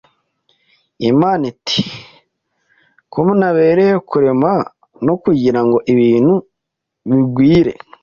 Imana 1.11 1.43
iti 1.53 1.79
Ko 3.11 3.19
nabereyeho 3.39 3.99
kurema 4.09 4.51
no 5.05 5.13
kugirango 5.23 5.77
ibintu 5.93 6.33
bigwire, 7.09 7.73